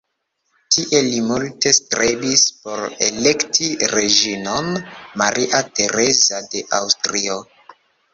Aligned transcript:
Tie 0.75 0.99
li 1.07 1.17
multe 1.31 1.73
strebis 1.79 2.45
por 2.63 2.81
elekti 3.07 3.67
reĝinon 3.91 4.71
Maria 5.23 5.61
Tereza 5.81 6.41
de 6.55 6.65
Aŭstrio. 6.79 7.37